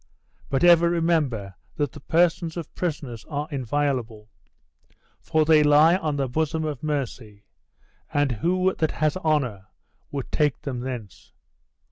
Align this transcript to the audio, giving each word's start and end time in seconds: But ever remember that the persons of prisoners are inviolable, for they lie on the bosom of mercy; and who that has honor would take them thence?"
But 0.49 0.63
ever 0.63 0.89
remember 0.89 1.53
that 1.75 1.91
the 1.91 1.99
persons 1.99 2.57
of 2.57 2.73
prisoners 2.73 3.23
are 3.25 3.47
inviolable, 3.51 4.31
for 5.19 5.45
they 5.45 5.61
lie 5.61 5.95
on 5.97 6.15
the 6.15 6.27
bosom 6.27 6.65
of 6.65 6.81
mercy; 6.81 7.43
and 8.11 8.31
who 8.31 8.73
that 8.79 8.91
has 8.93 9.15
honor 9.17 9.67
would 10.09 10.31
take 10.31 10.63
them 10.63 10.79
thence?" 10.79 11.33